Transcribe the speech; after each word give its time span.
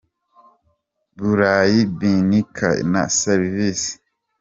Buray 1.19 1.75
binica 1.97 2.69
na 2.91 3.03
servise. 3.19 3.89